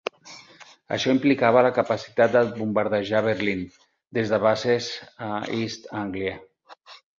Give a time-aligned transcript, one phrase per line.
[0.95, 3.63] Això implicava la capacitat de bombardejar Berlín
[4.21, 4.91] des de bases
[5.29, 5.31] a
[5.61, 6.37] East Anglia.